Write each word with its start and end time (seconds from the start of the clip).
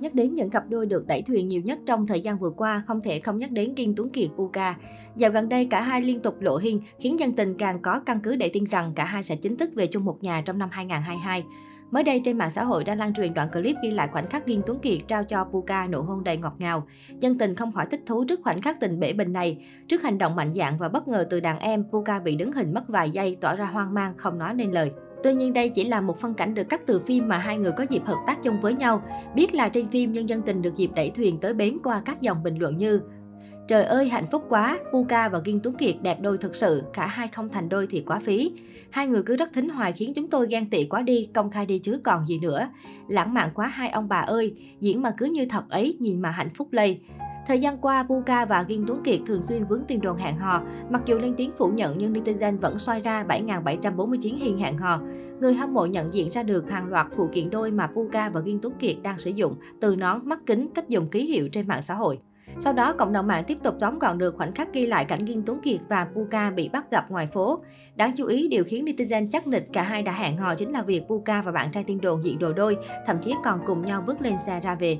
Nhắc 0.00 0.14
đến 0.14 0.34
những 0.34 0.50
cặp 0.50 0.64
đôi 0.68 0.86
được 0.86 1.06
đẩy 1.06 1.22
thuyền 1.22 1.48
nhiều 1.48 1.62
nhất 1.62 1.78
trong 1.86 2.06
thời 2.06 2.20
gian 2.20 2.38
vừa 2.38 2.50
qua, 2.50 2.82
không 2.86 3.00
thể 3.00 3.20
không 3.20 3.38
nhắc 3.38 3.50
đến 3.50 3.74
Kiên 3.74 3.94
Tuấn 3.96 4.10
Kiệt 4.10 4.30
Puka. 4.36 4.76
Dạo 5.16 5.30
gần 5.30 5.48
đây, 5.48 5.66
cả 5.66 5.80
hai 5.80 6.00
liên 6.00 6.20
tục 6.20 6.40
lộ 6.40 6.56
hình, 6.56 6.80
khiến 7.00 7.20
dân 7.20 7.32
tình 7.32 7.54
càng 7.58 7.82
có 7.82 8.00
căn 8.06 8.20
cứ 8.20 8.36
để 8.36 8.48
tin 8.48 8.64
rằng 8.64 8.92
cả 8.94 9.04
hai 9.04 9.22
sẽ 9.22 9.36
chính 9.36 9.56
thức 9.56 9.70
về 9.74 9.86
chung 9.86 10.04
một 10.04 10.22
nhà 10.22 10.42
trong 10.44 10.58
năm 10.58 10.68
2022. 10.72 11.44
Mới 11.90 12.02
đây, 12.02 12.20
trên 12.24 12.38
mạng 12.38 12.50
xã 12.50 12.64
hội 12.64 12.84
đã 12.84 12.94
lan 12.94 13.14
truyền 13.14 13.34
đoạn 13.34 13.48
clip 13.52 13.76
ghi 13.82 13.90
lại 13.90 14.08
khoảnh 14.12 14.26
khắc 14.26 14.46
Kiên 14.46 14.62
Tuấn 14.66 14.78
Kiệt 14.78 14.98
trao 15.08 15.24
cho 15.24 15.44
Puka 15.44 15.86
nụ 15.86 16.02
hôn 16.02 16.24
đầy 16.24 16.36
ngọt 16.36 16.54
ngào. 16.58 16.86
Dân 17.20 17.38
tình 17.38 17.54
không 17.54 17.72
khỏi 17.72 17.86
thích 17.90 18.00
thú 18.06 18.24
trước 18.24 18.40
khoảnh 18.44 18.60
khắc 18.60 18.80
tình 18.80 19.00
bể 19.00 19.12
bình 19.12 19.32
này. 19.32 19.66
Trước 19.88 20.02
hành 20.02 20.18
động 20.18 20.36
mạnh 20.36 20.52
dạn 20.52 20.78
và 20.78 20.88
bất 20.88 21.08
ngờ 21.08 21.26
từ 21.30 21.40
đàn 21.40 21.58
em, 21.58 21.84
Puka 21.92 22.20
bị 22.20 22.36
đứng 22.36 22.52
hình 22.52 22.74
mất 22.74 22.88
vài 22.88 23.10
giây, 23.10 23.36
tỏ 23.40 23.56
ra 23.56 23.64
hoang 23.64 23.94
mang, 23.94 24.16
không 24.16 24.38
nói 24.38 24.54
nên 24.54 24.72
lời. 24.72 24.90
Tuy 25.22 25.34
nhiên 25.34 25.52
đây 25.52 25.68
chỉ 25.68 25.84
là 25.84 26.00
một 26.00 26.18
phân 26.18 26.34
cảnh 26.34 26.54
được 26.54 26.68
cắt 26.68 26.82
từ 26.86 27.00
phim 27.00 27.28
mà 27.28 27.38
hai 27.38 27.58
người 27.58 27.72
có 27.72 27.86
dịp 27.88 28.02
hợp 28.04 28.18
tác 28.26 28.42
chung 28.42 28.60
với 28.60 28.74
nhau. 28.74 29.02
Biết 29.34 29.54
là 29.54 29.68
trên 29.68 29.88
phim 29.88 30.12
nhân 30.12 30.28
dân 30.28 30.42
tình 30.42 30.62
được 30.62 30.76
dịp 30.76 30.90
đẩy 30.96 31.10
thuyền 31.10 31.38
tới 31.40 31.54
bến 31.54 31.78
qua 31.84 32.02
các 32.04 32.20
dòng 32.22 32.42
bình 32.42 32.58
luận 32.58 32.78
như 32.78 33.00
Trời 33.68 33.84
ơi 33.84 34.08
hạnh 34.08 34.26
phúc 34.30 34.44
quá, 34.48 34.78
Puka 34.92 35.28
và 35.28 35.40
Kiên 35.40 35.60
Tuấn 35.60 35.74
Kiệt 35.74 35.96
đẹp 36.02 36.20
đôi 36.20 36.38
thực 36.38 36.54
sự, 36.54 36.82
cả 36.92 37.06
hai 37.06 37.28
không 37.28 37.48
thành 37.48 37.68
đôi 37.68 37.86
thì 37.86 38.00
quá 38.00 38.18
phí. 38.18 38.52
Hai 38.90 39.06
người 39.06 39.22
cứ 39.22 39.36
rất 39.36 39.52
thính 39.52 39.68
hoài 39.68 39.92
khiến 39.92 40.12
chúng 40.14 40.30
tôi 40.30 40.46
ghen 40.50 40.70
tị 40.70 40.84
quá 40.84 41.02
đi, 41.02 41.28
công 41.34 41.50
khai 41.50 41.66
đi 41.66 41.78
chứ 41.78 42.00
còn 42.04 42.26
gì 42.26 42.38
nữa. 42.38 42.68
Lãng 43.08 43.34
mạn 43.34 43.50
quá 43.54 43.66
hai 43.66 43.88
ông 43.88 44.08
bà 44.08 44.16
ơi, 44.16 44.54
diễn 44.80 45.02
mà 45.02 45.10
cứ 45.18 45.26
như 45.26 45.46
thật 45.46 45.64
ấy, 45.70 45.96
nhìn 46.00 46.22
mà 46.22 46.30
hạnh 46.30 46.50
phúc 46.54 46.68
lây. 46.70 47.00
Thời 47.48 47.60
gian 47.60 47.78
qua, 47.78 48.02
Puka 48.02 48.44
và 48.44 48.62
Kiên 48.62 48.84
Tuấn 48.86 49.02
Kiệt 49.04 49.20
thường 49.26 49.42
xuyên 49.42 49.64
vướng 49.64 49.84
tin 49.84 50.00
đồn 50.00 50.16
hẹn 50.16 50.38
hò. 50.38 50.62
Mặc 50.90 51.02
dù 51.06 51.18
lên 51.18 51.34
tiếng 51.36 51.52
phủ 51.58 51.68
nhận 51.68 51.98
nhưng 51.98 52.12
netizen 52.12 52.58
vẫn 52.58 52.78
xoay 52.78 53.00
ra 53.00 53.24
7.749 53.24 54.36
hiên 54.36 54.58
hẹn 54.58 54.78
hò. 54.78 55.00
Người 55.40 55.54
hâm 55.54 55.74
mộ 55.74 55.86
nhận 55.86 56.14
diện 56.14 56.30
ra 56.30 56.42
được 56.42 56.70
hàng 56.70 56.88
loạt 56.88 57.06
phụ 57.16 57.28
kiện 57.32 57.50
đôi 57.50 57.70
mà 57.70 57.86
Puka 57.86 58.28
và 58.28 58.40
Kiên 58.40 58.58
Tuấn 58.62 58.74
Kiệt 58.78 58.96
đang 59.02 59.18
sử 59.18 59.30
dụng, 59.30 59.56
từ 59.80 59.96
nón, 59.96 60.28
mắt 60.28 60.40
kính, 60.46 60.68
cách 60.74 60.88
dùng 60.88 61.08
ký 61.08 61.26
hiệu 61.26 61.48
trên 61.52 61.68
mạng 61.68 61.82
xã 61.82 61.94
hội. 61.94 62.18
Sau 62.58 62.72
đó, 62.72 62.92
cộng 62.92 63.12
đồng 63.12 63.26
mạng 63.26 63.44
tiếp 63.46 63.58
tục 63.62 63.74
tóm 63.80 63.98
gọn 63.98 64.18
được 64.18 64.36
khoảnh 64.36 64.52
khắc 64.52 64.72
ghi 64.72 64.86
lại 64.86 65.04
cảnh 65.04 65.26
Kiên 65.26 65.42
Tuấn 65.46 65.60
Kiệt 65.60 65.80
và 65.88 66.08
Puka 66.14 66.50
bị 66.50 66.68
bắt 66.68 66.90
gặp 66.90 67.10
ngoài 67.10 67.26
phố. 67.26 67.60
Đáng 67.96 68.12
chú 68.16 68.26
ý, 68.26 68.48
điều 68.48 68.64
khiến 68.64 68.84
netizen 68.84 69.28
chắc 69.32 69.46
nịch 69.46 69.68
cả 69.72 69.82
hai 69.82 70.02
đã 70.02 70.12
hẹn 70.12 70.36
hò 70.36 70.54
chính 70.54 70.72
là 70.72 70.82
việc 70.82 71.02
Puka 71.08 71.42
và 71.42 71.52
bạn 71.52 71.72
trai 71.72 71.84
tiên 71.84 72.00
đồn 72.00 72.24
diện 72.24 72.38
đồ 72.38 72.52
đôi, 72.52 72.76
thậm 73.06 73.16
chí 73.22 73.34
còn 73.44 73.60
cùng 73.66 73.82
nhau 73.82 74.02
bước 74.06 74.22
lên 74.22 74.34
xe 74.46 74.60
ra 74.60 74.74
về. 74.74 74.98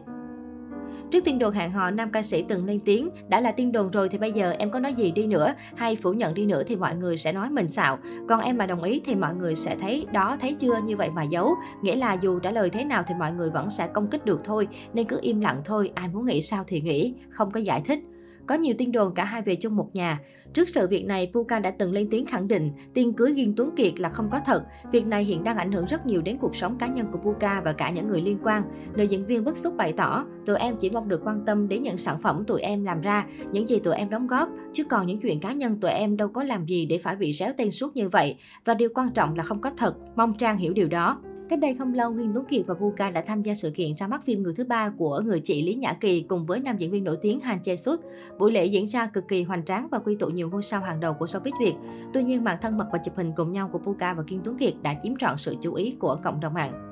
Trước 1.10 1.24
tin 1.24 1.38
đồn 1.38 1.54
hẹn 1.54 1.70
hò, 1.70 1.90
nam 1.90 2.10
ca 2.10 2.22
sĩ 2.22 2.42
từng 2.42 2.64
lên 2.64 2.80
tiếng, 2.84 3.10
đã 3.28 3.40
là 3.40 3.52
tin 3.52 3.72
đồn 3.72 3.90
rồi 3.90 4.08
thì 4.08 4.18
bây 4.18 4.32
giờ 4.32 4.54
em 4.58 4.70
có 4.70 4.80
nói 4.80 4.94
gì 4.94 5.10
đi 5.10 5.26
nữa, 5.26 5.54
hay 5.76 5.96
phủ 5.96 6.12
nhận 6.12 6.34
đi 6.34 6.46
nữa 6.46 6.62
thì 6.66 6.76
mọi 6.76 6.96
người 6.96 7.18
sẽ 7.18 7.32
nói 7.32 7.50
mình 7.50 7.70
xạo. 7.70 7.98
Còn 8.28 8.40
em 8.40 8.58
mà 8.58 8.66
đồng 8.66 8.82
ý 8.82 9.00
thì 9.04 9.14
mọi 9.14 9.34
người 9.34 9.54
sẽ 9.54 9.76
thấy 9.80 10.06
đó 10.12 10.36
thấy 10.40 10.54
chưa 10.54 10.76
như 10.84 10.96
vậy 10.96 11.10
mà 11.10 11.22
giấu. 11.22 11.54
Nghĩa 11.82 11.96
là 11.96 12.12
dù 12.12 12.38
trả 12.38 12.50
lời 12.50 12.70
thế 12.70 12.84
nào 12.84 13.04
thì 13.06 13.14
mọi 13.18 13.32
người 13.32 13.50
vẫn 13.50 13.70
sẽ 13.70 13.88
công 13.88 14.06
kích 14.06 14.24
được 14.24 14.40
thôi, 14.44 14.68
nên 14.92 15.06
cứ 15.06 15.18
im 15.22 15.40
lặng 15.40 15.62
thôi, 15.64 15.90
ai 15.94 16.08
muốn 16.08 16.24
nghĩ 16.26 16.42
sao 16.42 16.64
thì 16.66 16.80
nghĩ, 16.80 17.14
không 17.30 17.50
có 17.50 17.60
giải 17.60 17.82
thích. 17.84 17.98
Có 18.48 18.54
nhiều 18.54 18.74
tin 18.78 18.92
đồn 18.92 19.14
cả 19.14 19.24
hai 19.24 19.42
về 19.42 19.54
chung 19.54 19.76
một 19.76 19.90
nhà. 19.94 20.20
Trước 20.54 20.68
sự 20.68 20.88
việc 20.88 21.06
này, 21.06 21.30
Puka 21.34 21.58
đã 21.58 21.70
từng 21.70 21.92
lên 21.92 22.08
tiếng 22.10 22.26
khẳng 22.26 22.48
định 22.48 22.72
tiền 22.94 23.12
cưới 23.12 23.32
Ghiên 23.32 23.54
Tuấn 23.56 23.70
Kiệt 23.76 24.00
là 24.00 24.08
không 24.08 24.28
có 24.30 24.40
thật. 24.46 24.62
Việc 24.92 25.06
này 25.06 25.24
hiện 25.24 25.44
đang 25.44 25.56
ảnh 25.56 25.72
hưởng 25.72 25.86
rất 25.86 26.06
nhiều 26.06 26.22
đến 26.22 26.38
cuộc 26.40 26.56
sống 26.56 26.78
cá 26.78 26.86
nhân 26.86 27.06
của 27.12 27.18
Puka 27.18 27.60
và 27.64 27.72
cả 27.72 27.90
những 27.90 28.06
người 28.06 28.20
liên 28.20 28.38
quan. 28.42 28.62
Nữ 28.94 29.04
diễn 29.04 29.26
viên 29.26 29.44
bức 29.44 29.56
xúc 29.56 29.76
bày 29.76 29.92
tỏ, 29.92 30.24
tụi 30.46 30.56
em 30.56 30.76
chỉ 30.76 30.90
mong 30.90 31.08
được 31.08 31.20
quan 31.24 31.44
tâm 31.46 31.68
đến 31.68 31.82
những 31.82 31.98
sản 31.98 32.18
phẩm 32.22 32.44
tụi 32.46 32.60
em 32.60 32.84
làm 32.84 33.00
ra, 33.00 33.26
những 33.52 33.68
gì 33.68 33.78
tụi 33.78 33.94
em 33.94 34.10
đóng 34.10 34.26
góp, 34.26 34.48
chứ 34.72 34.84
còn 34.84 35.06
những 35.06 35.20
chuyện 35.20 35.40
cá 35.40 35.52
nhân 35.52 35.80
tụi 35.80 35.90
em 35.90 36.16
đâu 36.16 36.28
có 36.28 36.44
làm 36.44 36.66
gì 36.66 36.86
để 36.86 36.98
phải 36.98 37.16
bị 37.16 37.32
réo 37.32 37.52
tên 37.56 37.70
suốt 37.70 37.96
như 37.96 38.08
vậy. 38.08 38.36
Và 38.64 38.74
điều 38.74 38.88
quan 38.94 39.12
trọng 39.12 39.34
là 39.36 39.42
không 39.42 39.60
có 39.60 39.70
thật, 39.76 39.94
mong 40.16 40.34
Trang 40.38 40.58
hiểu 40.58 40.72
điều 40.72 40.88
đó. 40.88 41.20
Cách 41.48 41.58
đây 41.58 41.74
không 41.74 41.94
lâu, 41.94 42.10
Huyền 42.10 42.30
Tuấn 42.34 42.44
Kiệt 42.44 42.66
và 42.66 42.74
Puka 42.74 43.10
đã 43.10 43.24
tham 43.26 43.42
gia 43.42 43.54
sự 43.54 43.70
kiện 43.70 43.94
ra 43.94 44.06
mắt 44.06 44.24
phim 44.24 44.42
Người 44.42 44.54
thứ 44.56 44.64
ba 44.64 44.90
của 44.98 45.20
người 45.24 45.40
chị 45.40 45.62
Lý 45.62 45.74
Nhã 45.74 45.92
Kỳ 45.92 46.20
cùng 46.20 46.44
với 46.44 46.60
nam 46.60 46.76
diễn 46.76 46.90
viên 46.90 47.04
nổi 47.04 47.18
tiếng 47.22 47.40
Han 47.40 47.58
Jae 47.58 47.76
Suk. 47.76 48.00
Buổi 48.38 48.52
lễ 48.52 48.66
diễn 48.66 48.86
ra 48.86 49.06
cực 49.06 49.28
kỳ 49.28 49.42
hoành 49.42 49.64
tráng 49.64 49.88
và 49.90 49.98
quy 49.98 50.16
tụ 50.16 50.26
nhiều 50.26 50.50
ngôi 50.50 50.62
sao 50.62 50.80
hàng 50.80 51.00
đầu 51.00 51.14
của 51.14 51.26
showbiz 51.26 51.52
Việt. 51.60 51.74
Tuy 52.12 52.22
nhiên, 52.24 52.44
màn 52.44 52.58
thân 52.62 52.78
mật 52.78 52.86
và 52.92 52.98
chụp 53.04 53.16
hình 53.16 53.32
cùng 53.36 53.52
nhau 53.52 53.68
của 53.72 53.78
Puka 53.78 54.14
và 54.14 54.22
Kiên 54.22 54.40
Tuấn 54.44 54.58
Kiệt 54.58 54.74
đã 54.82 54.94
chiếm 55.02 55.16
trọn 55.16 55.38
sự 55.38 55.56
chú 55.60 55.74
ý 55.74 55.96
của 55.98 56.16
cộng 56.22 56.40
đồng 56.40 56.54
mạng. 56.54 56.87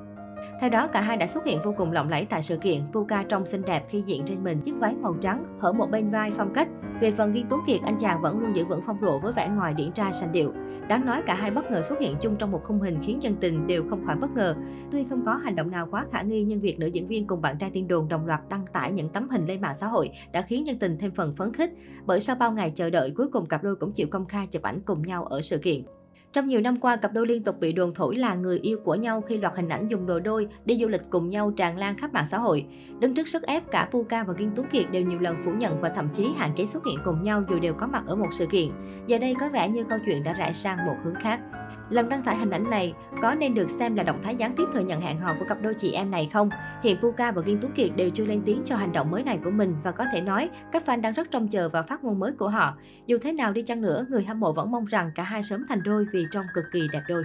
Theo 0.59 0.69
đó, 0.69 0.87
cả 0.87 1.01
hai 1.01 1.17
đã 1.17 1.27
xuất 1.27 1.45
hiện 1.45 1.61
vô 1.63 1.73
cùng 1.77 1.91
lộng 1.91 2.09
lẫy 2.09 2.25
tại 2.25 2.43
sự 2.43 2.57
kiện. 2.57 2.81
Puka 2.91 3.23
trông 3.23 3.45
xinh 3.45 3.61
đẹp 3.61 3.85
khi 3.89 4.01
diện 4.01 4.25
trên 4.25 4.43
mình 4.43 4.61
chiếc 4.61 4.73
váy 4.79 4.95
màu 4.95 5.15
trắng, 5.21 5.45
hở 5.59 5.73
một 5.73 5.91
bên 5.91 6.11
vai 6.11 6.31
phong 6.37 6.53
cách. 6.53 6.67
Về 7.01 7.11
phần 7.11 7.33
Kiên 7.33 7.45
Tuấn 7.49 7.61
Kiệt, 7.67 7.79
anh 7.83 7.97
chàng 7.99 8.21
vẫn 8.21 8.39
luôn 8.39 8.55
giữ 8.55 8.65
vững 8.65 8.81
phong 8.85 9.01
độ 9.01 9.19
với 9.19 9.33
vẻ 9.33 9.49
ngoài 9.49 9.73
điển 9.73 9.91
trai 9.91 10.13
sành 10.13 10.31
điệu. 10.31 10.53
Đáng 10.89 11.05
nói 11.05 11.21
cả 11.25 11.33
hai 11.33 11.51
bất 11.51 11.71
ngờ 11.71 11.81
xuất 11.81 11.99
hiện 11.99 12.15
chung 12.21 12.35
trong 12.35 12.51
một 12.51 12.63
khung 12.63 12.81
hình 12.81 12.99
khiến 13.01 13.23
dân 13.23 13.35
tình 13.35 13.67
đều 13.67 13.83
không 13.89 14.05
khỏi 14.05 14.15
bất 14.15 14.31
ngờ. 14.35 14.55
Tuy 14.91 15.03
không 15.03 15.25
có 15.25 15.33
hành 15.33 15.55
động 15.55 15.71
nào 15.71 15.87
quá 15.91 16.05
khả 16.11 16.21
nghi 16.21 16.43
nhưng 16.43 16.59
việc 16.59 16.79
nữ 16.79 16.87
diễn 16.87 17.07
viên 17.07 17.27
cùng 17.27 17.41
bạn 17.41 17.57
trai 17.57 17.69
tiên 17.69 17.87
đồn 17.87 18.07
đồng 18.07 18.25
loạt 18.25 18.41
đăng 18.49 18.65
tải 18.73 18.91
những 18.91 19.09
tấm 19.09 19.29
hình 19.29 19.45
lên 19.47 19.61
mạng 19.61 19.75
xã 19.79 19.87
hội 19.87 20.09
đã 20.31 20.41
khiến 20.41 20.67
dân 20.67 20.79
tình 20.79 20.97
thêm 20.97 21.11
phần 21.11 21.33
phấn 21.33 21.53
khích. 21.53 21.69
Bởi 22.05 22.19
sau 22.19 22.35
bao 22.35 22.51
ngày 22.51 22.71
chờ 22.75 22.89
đợi, 22.89 23.13
cuối 23.17 23.27
cùng 23.31 23.45
cặp 23.45 23.63
đôi 23.63 23.75
cũng 23.75 23.91
chịu 23.91 24.07
công 24.11 24.25
khai 24.25 24.47
chụp 24.47 24.61
ảnh 24.61 24.79
cùng 24.85 25.01
nhau 25.01 25.25
ở 25.25 25.41
sự 25.41 25.57
kiện. 25.57 25.83
Trong 26.33 26.47
nhiều 26.47 26.61
năm 26.61 26.79
qua, 26.79 26.95
cặp 26.95 27.13
đôi 27.13 27.27
liên 27.27 27.43
tục 27.43 27.59
bị 27.59 27.73
đồn 27.73 27.93
thổi 27.93 28.15
là 28.15 28.35
người 28.35 28.59
yêu 28.59 28.79
của 28.83 28.95
nhau 28.95 29.21
khi 29.21 29.37
loạt 29.37 29.55
hình 29.55 29.69
ảnh 29.69 29.87
dùng 29.87 30.05
đồ 30.05 30.19
đôi, 30.19 30.47
đi 30.65 30.77
du 30.77 30.87
lịch 30.87 31.01
cùng 31.09 31.29
nhau 31.29 31.51
tràn 31.51 31.77
lan 31.77 31.97
khắp 31.97 32.13
mạng 32.13 32.27
xã 32.31 32.37
hội. 32.37 32.65
Đứng 32.99 33.13
trước 33.13 33.27
sức 33.27 33.43
ép, 33.43 33.71
cả 33.71 33.89
Puka 33.91 34.23
và 34.23 34.33
Kiên 34.33 34.51
Tuấn 34.55 34.67
Kiệt 34.71 34.91
đều 34.91 35.03
nhiều 35.03 35.19
lần 35.19 35.35
phủ 35.45 35.51
nhận 35.51 35.81
và 35.81 35.89
thậm 35.89 36.09
chí 36.13 36.27
hạn 36.37 36.51
chế 36.55 36.65
xuất 36.65 36.85
hiện 36.85 36.97
cùng 37.03 37.23
nhau 37.23 37.43
dù 37.49 37.59
đều 37.59 37.73
có 37.73 37.87
mặt 37.87 38.03
ở 38.07 38.15
một 38.15 38.29
sự 38.31 38.45
kiện. 38.45 38.69
Giờ 39.07 39.17
đây 39.17 39.35
có 39.39 39.49
vẻ 39.49 39.69
như 39.69 39.83
câu 39.89 39.99
chuyện 40.05 40.23
đã 40.23 40.33
rẽ 40.33 40.53
sang 40.53 40.85
một 40.85 40.95
hướng 41.03 41.15
khác. 41.15 41.39
Lần 41.89 42.09
đăng 42.09 42.23
tải 42.23 42.37
hình 42.37 42.49
ảnh 42.49 42.69
này 42.69 42.93
có 43.21 43.35
nên 43.35 43.53
được 43.53 43.69
xem 43.69 43.95
là 43.95 44.03
động 44.03 44.21
thái 44.23 44.35
gián 44.35 44.55
tiếp 44.55 44.63
thừa 44.73 44.79
nhận 44.79 45.01
hẹn 45.01 45.19
hò 45.19 45.33
của 45.39 45.45
cặp 45.45 45.61
đôi 45.61 45.73
chị 45.73 45.91
em 45.91 46.11
này 46.11 46.29
không? 46.33 46.49
Hiện 46.83 46.97
Puka 47.01 47.31
và 47.31 47.41
Kiên 47.41 47.59
Tú 47.59 47.67
Kiệt 47.75 47.91
đều 47.95 48.09
chưa 48.09 48.25
lên 48.25 48.41
tiếng 48.45 48.61
cho 48.65 48.75
hành 48.75 48.91
động 48.91 49.11
mới 49.11 49.23
này 49.23 49.39
của 49.43 49.51
mình 49.51 49.75
và 49.83 49.91
có 49.91 50.05
thể 50.11 50.21
nói 50.21 50.49
các 50.71 50.83
fan 50.85 51.01
đang 51.01 51.13
rất 51.13 51.31
trông 51.31 51.47
chờ 51.47 51.69
vào 51.69 51.83
phát 51.83 52.03
ngôn 52.03 52.19
mới 52.19 52.31
của 52.31 52.49
họ. 52.49 52.77
Dù 53.05 53.17
thế 53.21 53.33
nào 53.33 53.53
đi 53.53 53.61
chăng 53.61 53.81
nữa, 53.81 54.05
người 54.09 54.23
hâm 54.23 54.39
mộ 54.39 54.53
vẫn 54.53 54.71
mong 54.71 54.85
rằng 54.85 55.11
cả 55.15 55.23
hai 55.23 55.43
sớm 55.43 55.65
thành 55.69 55.83
đôi 55.83 56.05
vì 56.13 56.25
trông 56.31 56.45
cực 56.53 56.65
kỳ 56.71 56.87
đẹp 56.91 57.03
đôi. 57.07 57.23